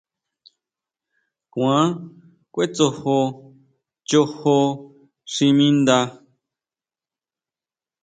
Kuan 1.53 1.87
kʼuetsojo 2.53 3.17
chojo 4.07 4.57
xi 5.31 5.47
mi 5.57 5.67
ndá. 5.79 5.99